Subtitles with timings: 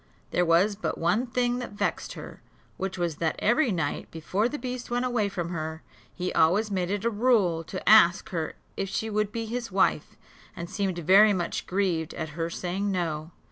[0.31, 2.41] There was but one thing that vexed her;
[2.77, 6.89] which was that every night, before the beast went away from her, he always made
[6.89, 10.17] it a rule to ask her if she would be his wife,
[10.55, 13.29] and seemed very much grieved at her saying no.